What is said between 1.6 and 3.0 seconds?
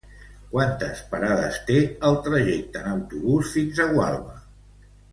té el trajecte en